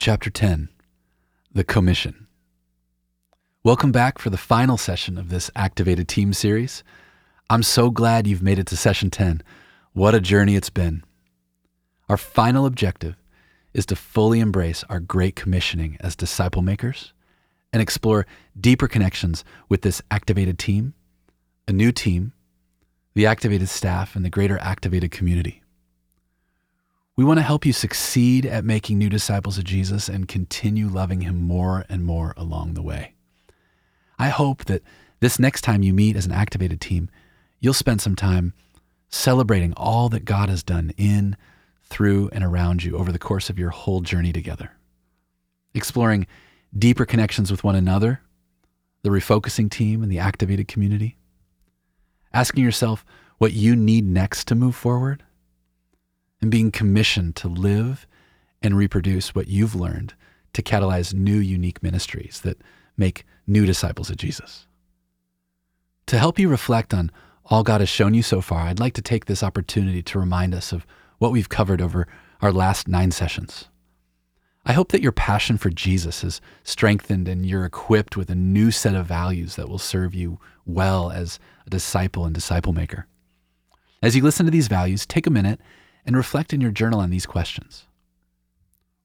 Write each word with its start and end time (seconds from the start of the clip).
Chapter 0.00 0.30
10 0.30 0.68
The 1.52 1.64
Commission. 1.64 2.28
Welcome 3.64 3.90
back 3.90 4.20
for 4.20 4.30
the 4.30 4.36
final 4.36 4.76
session 4.76 5.18
of 5.18 5.28
this 5.28 5.50
Activated 5.56 6.06
Team 6.06 6.32
series. 6.32 6.84
I'm 7.50 7.64
so 7.64 7.90
glad 7.90 8.24
you've 8.24 8.40
made 8.40 8.60
it 8.60 8.68
to 8.68 8.76
session 8.76 9.10
10. 9.10 9.42
What 9.94 10.14
a 10.14 10.20
journey 10.20 10.54
it's 10.54 10.70
been. 10.70 11.02
Our 12.08 12.16
final 12.16 12.64
objective 12.64 13.16
is 13.74 13.84
to 13.86 13.96
fully 13.96 14.38
embrace 14.38 14.84
our 14.88 15.00
great 15.00 15.34
commissioning 15.34 15.96
as 15.98 16.14
disciple 16.14 16.62
makers 16.62 17.12
and 17.72 17.82
explore 17.82 18.24
deeper 18.58 18.86
connections 18.86 19.44
with 19.68 19.82
this 19.82 20.00
activated 20.12 20.60
team, 20.60 20.94
a 21.66 21.72
new 21.72 21.90
team, 21.90 22.34
the 23.14 23.26
activated 23.26 23.68
staff, 23.68 24.14
and 24.14 24.24
the 24.24 24.30
greater 24.30 24.60
activated 24.60 25.10
community. 25.10 25.60
We 27.18 27.24
want 27.24 27.38
to 27.38 27.42
help 27.42 27.66
you 27.66 27.72
succeed 27.72 28.46
at 28.46 28.64
making 28.64 28.96
new 28.96 29.08
disciples 29.08 29.58
of 29.58 29.64
Jesus 29.64 30.08
and 30.08 30.28
continue 30.28 30.86
loving 30.86 31.22
him 31.22 31.42
more 31.42 31.84
and 31.88 32.04
more 32.04 32.32
along 32.36 32.74
the 32.74 32.82
way. 32.82 33.14
I 34.20 34.28
hope 34.28 34.66
that 34.66 34.84
this 35.18 35.40
next 35.40 35.62
time 35.62 35.82
you 35.82 35.92
meet 35.92 36.14
as 36.14 36.26
an 36.26 36.32
activated 36.32 36.80
team, 36.80 37.10
you'll 37.58 37.74
spend 37.74 38.00
some 38.00 38.14
time 38.14 38.54
celebrating 39.08 39.72
all 39.72 40.08
that 40.10 40.26
God 40.26 40.48
has 40.48 40.62
done 40.62 40.92
in, 40.96 41.36
through, 41.82 42.28
and 42.32 42.44
around 42.44 42.84
you 42.84 42.96
over 42.96 43.10
the 43.10 43.18
course 43.18 43.50
of 43.50 43.58
your 43.58 43.70
whole 43.70 44.00
journey 44.00 44.32
together. 44.32 44.70
Exploring 45.74 46.24
deeper 46.78 47.04
connections 47.04 47.50
with 47.50 47.64
one 47.64 47.74
another, 47.74 48.20
the 49.02 49.10
refocusing 49.10 49.68
team, 49.68 50.04
and 50.04 50.12
the 50.12 50.20
activated 50.20 50.68
community. 50.68 51.16
Asking 52.32 52.62
yourself 52.62 53.04
what 53.38 53.54
you 53.54 53.74
need 53.74 54.04
next 54.04 54.46
to 54.46 54.54
move 54.54 54.76
forward, 54.76 55.24
and 56.40 56.50
being 56.50 56.70
commissioned 56.70 57.36
to 57.36 57.48
live 57.48 58.06
and 58.62 58.76
reproduce 58.76 59.34
what 59.34 59.48
you've 59.48 59.74
learned 59.74 60.14
to 60.52 60.62
catalyze 60.62 61.14
new, 61.14 61.38
unique 61.38 61.82
ministries 61.82 62.40
that 62.42 62.60
make 62.96 63.24
new 63.46 63.64
disciples 63.64 64.10
of 64.10 64.16
Jesus. 64.16 64.66
To 66.06 66.18
help 66.18 66.38
you 66.38 66.48
reflect 66.48 66.94
on 66.94 67.10
all 67.46 67.62
God 67.62 67.80
has 67.80 67.88
shown 67.88 68.14
you 68.14 68.22
so 68.22 68.40
far, 68.40 68.62
I'd 68.62 68.80
like 68.80 68.94
to 68.94 69.02
take 69.02 69.26
this 69.26 69.42
opportunity 69.42 70.02
to 70.02 70.18
remind 70.18 70.54
us 70.54 70.72
of 70.72 70.86
what 71.18 71.32
we've 71.32 71.48
covered 71.48 71.80
over 71.80 72.06
our 72.40 72.52
last 72.52 72.88
nine 72.88 73.10
sessions. 73.10 73.68
I 74.64 74.72
hope 74.72 74.92
that 74.92 75.02
your 75.02 75.12
passion 75.12 75.56
for 75.56 75.70
Jesus 75.70 76.22
is 76.22 76.40
strengthened 76.62 77.26
and 77.26 77.46
you're 77.46 77.64
equipped 77.64 78.16
with 78.16 78.28
a 78.28 78.34
new 78.34 78.70
set 78.70 78.94
of 78.94 79.06
values 79.06 79.56
that 79.56 79.68
will 79.68 79.78
serve 79.78 80.14
you 80.14 80.38
well 80.66 81.10
as 81.10 81.38
a 81.66 81.70
disciple 81.70 82.26
and 82.26 82.34
disciple 82.34 82.72
maker. 82.72 83.06
As 84.02 84.14
you 84.14 84.22
listen 84.22 84.44
to 84.46 84.52
these 84.52 84.68
values, 84.68 85.06
take 85.06 85.26
a 85.26 85.30
minute 85.30 85.60
and 86.08 86.16
reflect 86.16 86.54
in 86.54 86.60
your 86.62 86.70
journal 86.70 87.00
on 87.00 87.10
these 87.10 87.26
questions. 87.26 87.84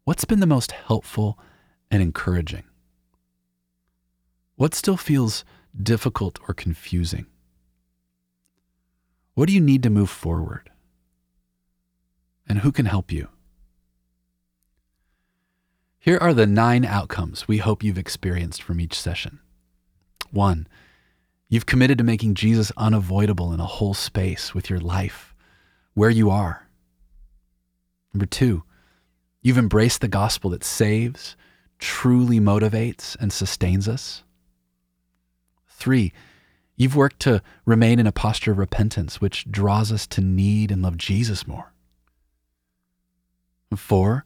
What's 0.06 0.24
been 0.24 0.40
the 0.40 0.48
most 0.48 0.72
helpful 0.72 1.38
and 1.92 2.02
encouraging? 2.02 2.64
What 4.56 4.74
still 4.74 4.96
feels 4.96 5.44
difficult 5.78 6.40
or 6.48 6.54
confusing? 6.54 7.26
What 9.34 9.50
do 9.50 9.54
you 9.54 9.60
need 9.60 9.84
to 9.84 9.90
move 9.90 10.10
forward? 10.10 10.72
And 12.48 12.60
who 12.60 12.72
can 12.72 12.86
help 12.86 13.12
you? 13.12 13.28
Here 16.00 16.18
are 16.20 16.34
the 16.34 16.48
nine 16.48 16.86
outcomes 16.86 17.50
we 17.50 17.58
hope 17.58 17.84
you've 17.84 17.98
experienced 17.98 18.64
from 18.64 18.80
each 18.80 18.98
session. 18.98 19.40
One, 20.32 20.68
you've 21.50 21.66
committed 21.66 21.98
to 21.98 22.06
making 22.06 22.36
Jesus 22.36 22.72
unavoidable 22.78 23.52
in 23.52 23.60
a 23.60 23.66
whole 23.66 23.94
space 23.94 24.56
with 24.56 24.70
your 24.70 24.80
life, 24.80 25.36
where 25.96 26.10
you 26.10 26.30
are. 26.30 26.63
Number 28.14 28.26
two, 28.26 28.64
you've 29.42 29.58
embraced 29.58 30.02
the 30.02 30.08
gospel 30.08 30.52
that 30.52 30.64
saves, 30.64 31.36
truly 31.80 32.40
motivates, 32.40 33.16
and 33.20 33.34
sustains 33.34 33.88
us. 33.88 34.24
Three, 35.68 36.14
you've 36.76 36.96
worked 36.96 37.20
to 37.22 37.42
remain 37.66 38.00
in 38.00 38.08
a 38.08 38.12
posture 38.12 38.52
of 38.52 38.58
repentance, 38.58 39.20
which 39.20 39.50
draws 39.50 39.92
us 39.92 40.08
to 40.08 40.22
need 40.22 40.72
and 40.72 40.82
love 40.82 40.98
Jesus 40.98 41.48
more. 41.48 41.74
Four, 43.76 44.26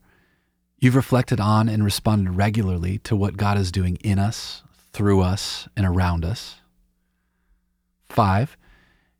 You've 0.79 0.95
reflected 0.95 1.39
on 1.39 1.69
and 1.69 1.83
responded 1.83 2.31
regularly 2.31 2.99
to 2.99 3.15
what 3.15 3.35
God 3.35 3.57
is 3.57 3.71
doing 3.71 3.97
in 4.03 4.19
us, 4.19 4.61
through 4.93 5.21
us, 5.21 5.67
and 5.75 5.87
around 5.87 6.23
us. 6.23 6.57
Five, 8.09 8.55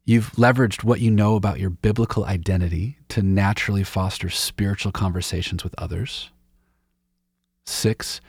you've 0.07 0.31
leveraged 0.31 0.84
what 0.84 1.01
you 1.01 1.12
know 1.12 1.35
about 1.35 1.59
your 1.59 1.69
biblical 1.69 2.25
identity 2.25 2.97
to 3.09 3.22
naturally 3.22 3.84
foster 3.84 4.31
spiritual 4.31 4.91
conversations 4.91 5.63
with 5.63 5.75
others. 5.78 6.31
Six, 7.63 8.19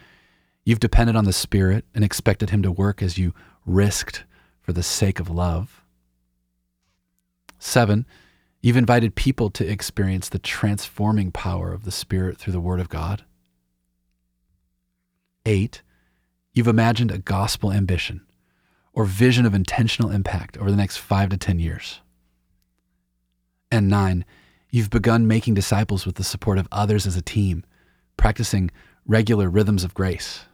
you've 0.64 0.80
depended 0.80 1.16
on 1.16 1.24
the 1.24 1.32
Spirit 1.32 1.86
and 1.94 2.04
expected 2.04 2.50
Him 2.50 2.62
to 2.62 2.70
work 2.70 3.02
as 3.02 3.16
you 3.16 3.32
risked 3.64 4.24
for 4.60 4.74
the 4.74 4.82
sake 4.82 5.18
of 5.18 5.30
love. 5.30 5.82
Seven, 7.58 8.04
You've 8.60 8.76
invited 8.76 9.14
people 9.14 9.50
to 9.50 9.66
experience 9.66 10.28
the 10.28 10.40
transforming 10.40 11.30
power 11.30 11.72
of 11.72 11.84
the 11.84 11.92
Spirit 11.92 12.38
through 12.38 12.52
the 12.52 12.60
Word 12.60 12.80
of 12.80 12.88
God. 12.88 13.24
Eight, 15.46 15.82
you've 16.52 16.66
imagined 16.66 17.12
a 17.12 17.18
gospel 17.18 17.72
ambition 17.72 18.26
or 18.98 19.04
vision 19.04 19.46
of 19.46 19.54
intentional 19.54 20.10
impact 20.10 20.58
over 20.58 20.72
the 20.72 20.76
next 20.76 20.96
five 20.96 21.28
to 21.28 21.36
10 21.36 21.60
years. 21.60 22.00
And 23.70 23.88
nine, 23.88 24.24
you've 24.72 24.90
begun 24.90 25.28
making 25.28 25.54
disciples 25.54 26.04
with 26.04 26.16
the 26.16 26.24
support 26.24 26.58
of 26.58 26.66
others 26.72 27.06
as 27.06 27.14
a 27.14 27.22
team, 27.22 27.64
practicing 28.16 28.72
regular 29.06 29.48
rhythms 29.48 29.84
of 29.84 29.94
grace. 29.94 30.46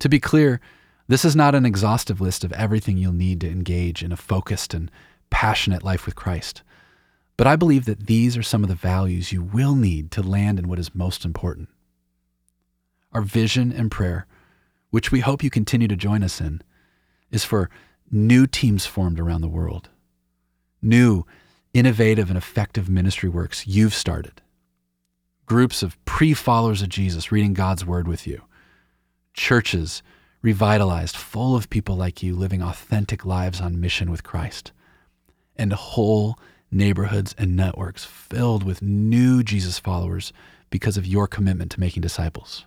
To 0.00 0.10
be 0.10 0.20
clear, 0.20 0.60
this 1.08 1.24
is 1.24 1.34
not 1.34 1.54
an 1.54 1.64
exhaustive 1.64 2.20
list 2.20 2.44
of 2.44 2.52
everything 2.52 2.98
you'll 2.98 3.14
need 3.14 3.40
to 3.40 3.50
engage 3.50 4.02
in 4.02 4.12
a 4.12 4.16
focused 4.16 4.74
and 4.74 4.90
passionate 5.30 5.82
life 5.82 6.04
with 6.04 6.16
Christ. 6.16 6.62
But 7.38 7.46
I 7.46 7.56
believe 7.56 7.86
that 7.86 8.08
these 8.08 8.36
are 8.36 8.42
some 8.42 8.62
of 8.62 8.68
the 8.68 8.74
values 8.74 9.32
you 9.32 9.42
will 9.42 9.74
need 9.74 10.10
to 10.10 10.22
land 10.22 10.58
in 10.58 10.68
what 10.68 10.78
is 10.78 10.94
most 10.94 11.24
important. 11.24 11.70
Our 13.14 13.22
vision 13.22 13.72
and 13.72 13.90
prayer, 13.90 14.26
which 14.90 15.10
we 15.10 15.20
hope 15.20 15.42
you 15.42 15.48
continue 15.48 15.88
to 15.88 15.96
join 15.96 16.22
us 16.22 16.42
in, 16.42 16.60
is 17.30 17.44
for 17.44 17.70
new 18.10 18.46
teams 18.46 18.86
formed 18.86 19.20
around 19.20 19.40
the 19.40 19.48
world, 19.48 19.88
new, 20.80 21.24
innovative, 21.74 22.28
and 22.28 22.38
effective 22.38 22.88
ministry 22.88 23.28
works 23.28 23.66
you've 23.66 23.94
started, 23.94 24.42
groups 25.44 25.82
of 25.82 26.02
pre 26.04 26.34
followers 26.34 26.82
of 26.82 26.88
Jesus 26.88 27.32
reading 27.32 27.54
God's 27.54 27.84
word 27.84 28.08
with 28.08 28.26
you, 28.26 28.42
churches 29.34 30.02
revitalized, 30.42 31.16
full 31.16 31.56
of 31.56 31.70
people 31.70 31.96
like 31.96 32.22
you 32.22 32.36
living 32.36 32.62
authentic 32.62 33.24
lives 33.24 33.60
on 33.60 33.80
mission 33.80 34.10
with 34.10 34.22
Christ. 34.22 34.72
And 35.56 35.72
whole 35.72 36.38
neighborhoods 36.70 37.34
and 37.38 37.56
networks 37.56 38.04
filled 38.04 38.62
with 38.62 38.82
new 38.82 39.42
Jesus 39.42 39.78
followers 39.78 40.32
because 40.70 40.96
of 40.96 41.06
your 41.06 41.26
commitment 41.26 41.70
to 41.72 41.80
making 41.80 42.02
disciples. 42.02 42.66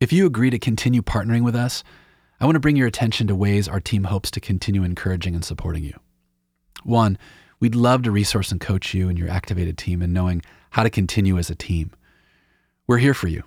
If 0.00 0.12
you 0.12 0.26
agree 0.26 0.50
to 0.50 0.58
continue 0.58 1.02
partnering 1.02 1.42
with 1.42 1.56
us, 1.56 1.82
I 2.40 2.44
want 2.44 2.56
to 2.56 2.60
bring 2.60 2.76
your 2.76 2.86
attention 2.86 3.26
to 3.28 3.34
ways 3.34 3.66
our 3.66 3.80
team 3.80 4.04
hopes 4.04 4.30
to 4.32 4.40
continue 4.40 4.84
encouraging 4.84 5.34
and 5.34 5.44
supporting 5.44 5.84
you. 5.84 5.98
One, 6.84 7.18
we'd 7.60 7.74
love 7.74 8.02
to 8.02 8.10
resource 8.10 8.52
and 8.52 8.60
coach 8.60 8.92
you 8.92 9.08
and 9.08 9.18
your 9.18 9.30
activated 9.30 9.78
team 9.78 10.02
in 10.02 10.12
knowing 10.12 10.42
how 10.70 10.82
to 10.82 10.90
continue 10.90 11.38
as 11.38 11.48
a 11.48 11.54
team. 11.54 11.92
We're 12.86 12.98
here 12.98 13.14
for 13.14 13.28
you. 13.28 13.42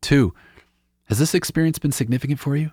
Two, 0.00 0.34
has 1.04 1.18
this 1.18 1.34
experience 1.34 1.78
been 1.78 1.92
significant 1.92 2.40
for 2.40 2.56
you? 2.56 2.72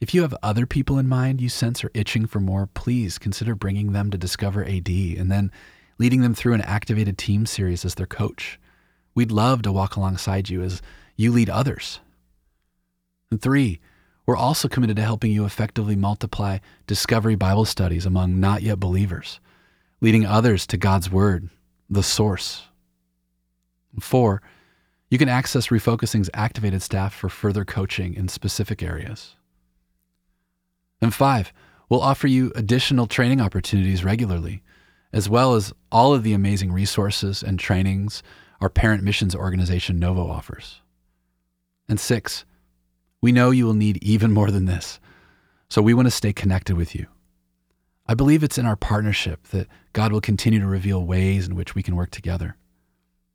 If 0.00 0.12
you 0.12 0.22
have 0.22 0.34
other 0.42 0.66
people 0.66 0.98
in 0.98 1.08
mind 1.08 1.40
you 1.40 1.48
sense 1.48 1.84
are 1.84 1.90
itching 1.94 2.26
for 2.26 2.40
more, 2.40 2.66
please 2.66 3.18
consider 3.18 3.54
bringing 3.54 3.92
them 3.92 4.10
to 4.10 4.18
Discover 4.18 4.64
AD 4.64 4.88
and 4.88 5.30
then 5.30 5.52
leading 5.98 6.22
them 6.22 6.34
through 6.34 6.54
an 6.54 6.60
activated 6.62 7.16
team 7.16 7.46
series 7.46 7.84
as 7.84 7.94
their 7.94 8.06
coach. 8.06 8.58
We'd 9.14 9.30
love 9.30 9.62
to 9.62 9.70
walk 9.70 9.94
alongside 9.94 10.48
you 10.50 10.62
as 10.62 10.82
you 11.16 11.30
lead 11.30 11.48
others. 11.48 12.00
And 13.30 13.40
three, 13.40 13.80
we're 14.26 14.36
also 14.36 14.68
committed 14.68 14.96
to 14.96 15.02
helping 15.02 15.32
you 15.32 15.44
effectively 15.44 15.96
multiply 15.96 16.58
discovery 16.86 17.34
Bible 17.34 17.64
studies 17.64 18.06
among 18.06 18.38
not 18.38 18.62
yet 18.62 18.78
believers, 18.78 19.40
leading 20.00 20.24
others 20.24 20.66
to 20.68 20.76
God's 20.76 21.10
Word, 21.10 21.48
the 21.90 22.02
source. 22.02 22.64
Four, 24.00 24.40
you 25.10 25.18
can 25.18 25.28
access 25.28 25.68
Refocusing's 25.68 26.30
activated 26.32 26.82
staff 26.82 27.12
for 27.14 27.28
further 27.28 27.64
coaching 27.64 28.14
in 28.14 28.28
specific 28.28 28.82
areas. 28.82 29.36
And 31.02 31.12
five, 31.12 31.52
we'll 31.88 32.00
offer 32.00 32.26
you 32.28 32.52
additional 32.54 33.06
training 33.06 33.40
opportunities 33.40 34.04
regularly, 34.04 34.62
as 35.12 35.28
well 35.28 35.54
as 35.54 35.72
all 35.90 36.14
of 36.14 36.22
the 36.22 36.32
amazing 36.32 36.72
resources 36.72 37.42
and 37.42 37.58
trainings 37.58 38.22
our 38.62 38.70
parent 38.70 39.02
missions 39.02 39.34
organization 39.34 39.98
Novo 39.98 40.30
offers. 40.30 40.80
And 41.88 41.98
six, 41.98 42.44
we 43.22 43.32
know 43.32 43.50
you 43.50 43.64
will 43.64 43.72
need 43.72 44.02
even 44.02 44.32
more 44.32 44.50
than 44.50 44.66
this, 44.66 45.00
so 45.70 45.80
we 45.80 45.94
want 45.94 46.06
to 46.06 46.10
stay 46.10 46.32
connected 46.32 46.76
with 46.76 46.94
you. 46.94 47.06
I 48.06 48.14
believe 48.14 48.42
it's 48.42 48.58
in 48.58 48.66
our 48.66 48.76
partnership 48.76 49.46
that 49.48 49.68
God 49.92 50.12
will 50.12 50.20
continue 50.20 50.60
to 50.60 50.66
reveal 50.66 51.06
ways 51.06 51.46
in 51.46 51.54
which 51.54 51.74
we 51.74 51.82
can 51.82 51.96
work 51.96 52.10
together. 52.10 52.56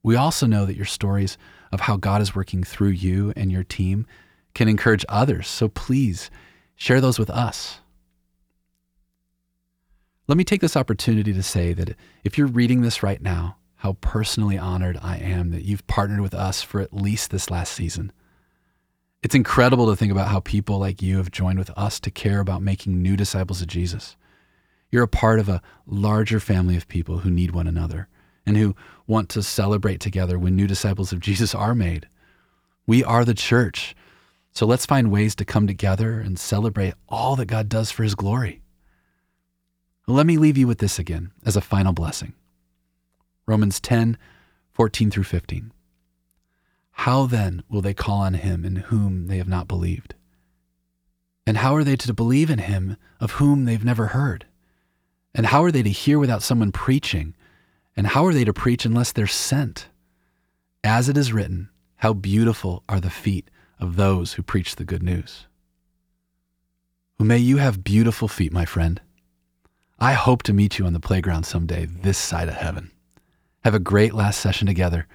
We 0.04 0.16
also 0.16 0.46
know 0.46 0.66
that 0.66 0.76
your 0.76 0.86
stories 0.86 1.38
of 1.72 1.82
how 1.82 1.98
God 1.98 2.22
is 2.22 2.36
working 2.36 2.64
through 2.64 2.90
you 2.90 3.34
and 3.36 3.52
your 3.52 3.64
team 3.64 4.06
can 4.54 4.68
encourage 4.68 5.06
others. 5.10 5.48
So 5.48 5.70
please 5.70 6.30
share 6.76 7.02
those 7.02 7.18
with 7.18 7.30
us. 7.30 7.80
Let 10.28 10.38
me 10.38 10.44
take 10.44 10.62
this 10.62 10.76
opportunity 10.76 11.32
to 11.32 11.44
say 11.44 11.74
that 11.74 11.96
if 12.26 12.38
you're 12.38 12.48
reading 12.48 12.82
this 12.82 13.02
right 13.02 13.22
now, 13.22 13.56
how 13.78 13.94
personally 14.02 14.58
honored 14.58 15.00
I 15.02 15.18
am 15.18 15.52
that 15.52 15.64
you've 15.64 15.88
partnered 15.88 16.20
with 16.20 16.34
us 16.34 16.62
for 16.62 16.82
at 16.82 16.94
least 16.94 17.32
this 17.32 17.50
last 17.50 17.74
season. 17.74 18.12
It's 19.28 19.36
incredible 19.36 19.88
to 19.88 19.96
think 19.98 20.10
about 20.10 20.30
how 20.30 20.40
people 20.40 20.80
like 20.80 21.02
you 21.02 21.18
have 21.18 21.32
joined 21.32 21.60
with 21.60 21.70
us 21.76 22.00
to 22.00 22.10
care 22.10 22.40
about 22.40 22.62
making 22.62 23.02
new 23.02 23.18
disciples 23.18 23.62
of 23.62 23.68
Jesus. 23.68 24.16
You're 24.90 25.04
a 25.04 25.08
part 25.10 25.42
of 25.42 25.50
a 25.50 25.62
larger 25.86 26.40
family 26.40 26.78
of 26.78 26.88
people 26.88 27.18
who 27.18 27.30
need 27.30 27.52
one 27.52 27.68
another 27.68 28.08
and 28.46 28.56
who 28.56 28.74
want 29.06 29.28
to 29.32 29.44
celebrate 29.44 30.00
together 30.00 30.40
when 30.40 30.56
new 30.56 30.66
disciples 30.66 31.12
of 31.12 31.20
Jesus 31.20 31.54
are 31.54 31.76
made. 31.76 32.08
We 32.86 33.04
are 33.04 33.26
the 33.26 33.34
church. 33.34 33.98
So 34.54 34.66
let's 34.66 34.86
find 34.86 35.12
ways 35.12 35.36
to 35.36 35.44
come 35.44 35.68
together 35.68 36.22
and 36.22 36.40
celebrate 36.40 36.94
all 37.10 37.36
that 37.36 37.48
God 37.48 37.68
does 37.68 37.92
for 37.92 38.04
his 38.04 38.16
glory. 38.16 38.62
Let 40.08 40.26
me 40.26 40.38
leave 40.38 40.58
you 40.58 40.68
with 40.68 40.78
this 40.78 41.00
again 41.00 41.34
as 41.46 41.58
a 41.58 41.62
final 41.62 41.92
blessing. 41.92 42.32
Romans 43.46 43.82
10, 43.82 44.18
14 44.72 45.12
through 45.12 45.26
15. 45.26 45.74
How 46.98 47.26
then 47.26 47.64
will 47.70 47.82
they 47.82 47.94
call 47.94 48.22
on 48.22 48.34
him 48.34 48.66
in 48.66 48.78
whom 48.78 49.28
they 49.28 49.38
have 49.38 49.48
not 49.48 49.68
believed? 49.68 50.16
And 51.46 51.58
how 51.58 51.76
are 51.76 51.84
they 51.84 51.96
to 51.96 52.14
believe 52.14 52.50
in 52.50 52.60
him 52.60 52.98
of 53.20 53.34
whom 53.34 53.66
they've 53.66 53.86
never 53.86 54.08
heard? 54.08 54.46
And 55.34 55.46
how 55.46 55.64
are 55.64 55.72
they 55.72 55.84
to 55.84 55.90
hear 55.90 56.20
without 56.20 56.44
someone 56.44 56.72
preaching? 56.72 57.36
And 57.96 58.08
how 58.08 58.26
are 58.26 58.34
they 58.34 58.44
to 58.44 58.52
preach 58.52 58.84
unless 58.84 59.12
they're 59.12 59.28
sent? 59.28 59.88
As 60.84 61.08
it 61.08 61.18
is 61.18 61.32
written, 61.32 61.70
how 61.98 62.14
beautiful 62.14 62.84
are 62.90 63.00
the 63.00 63.10
feet 63.10 63.50
of 63.80 63.96
those 63.96 64.34
who 64.34 64.44
preach 64.44 64.76
the 64.76 64.84
good 64.84 65.04
news. 65.04 65.46
Well, 67.20 67.28
may 67.28 67.38
you 67.38 67.58
have 67.58 67.84
beautiful 67.84 68.28
feet, 68.28 68.52
my 68.52 68.66
friend. 68.66 69.00
I 70.00 70.14
hope 70.14 70.44
to 70.44 70.54
meet 70.54 70.80
you 70.80 70.86
on 70.86 70.94
the 70.94 71.00
playground 71.00 71.44
someday 71.44 71.86
this 71.86 72.18
side 72.18 72.50
of 72.50 72.56
heaven. 72.56 72.92
Have 73.64 73.76
a 73.76 73.80
great 73.80 74.14
last 74.14 74.40
session 74.40 74.68
together, 74.68 75.08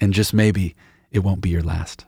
and 0.00 0.12
just 0.12 0.34
maybe 0.34 0.76
it 1.14 1.22
won't 1.22 1.40
be 1.40 1.48
your 1.48 1.62
last. 1.62 2.06